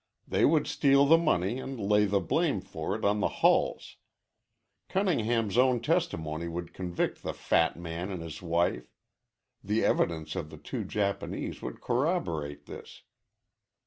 [0.27, 3.97] They would steal the money and lay the blame for it on the Hulls.
[4.89, 8.95] Cunningham's own testimony would convict the fat man and his wife.
[9.63, 13.03] The evidence of the two Japanese would corroborate his.